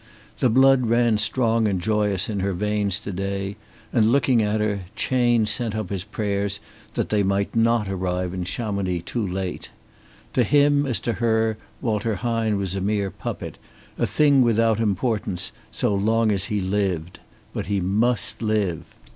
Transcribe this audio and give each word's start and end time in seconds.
The 0.39 0.49
blood 0.49 0.87
ran 0.87 1.19
strong 1.19 1.67
and 1.67 1.79
joyous 1.79 2.27
in 2.27 2.39
her 2.39 2.53
veins 2.53 2.97
to 2.97 3.11
day; 3.11 3.55
and 3.93 4.11
looking 4.11 4.41
at 4.41 4.59
her, 4.59 4.85
Chayne 4.95 5.45
sent 5.45 5.75
up 5.75 5.91
his 5.91 6.03
prayers 6.03 6.59
that 6.95 7.09
they 7.09 7.21
might 7.21 7.55
not 7.55 7.87
arrive 7.87 8.33
in 8.33 8.43
Chamonix 8.43 9.01
too 9.05 9.23
late. 9.27 9.69
To 10.33 10.43
him 10.43 10.87
as 10.87 10.99
to 11.01 11.13
her 11.21 11.55
Walter 11.81 12.15
Hine 12.15 12.57
was 12.57 12.73
a 12.73 12.81
mere 12.81 13.11
puppet, 13.11 13.59
a 13.95 14.07
thing 14.07 14.41
without 14.41 14.79
importance 14.79 15.51
so 15.71 15.93
long 15.93 16.31
as 16.31 16.45
he 16.45 16.61
lived. 16.61 17.19
But 17.53 17.67
he 17.67 17.79
must 17.79 18.41
live. 18.41 18.85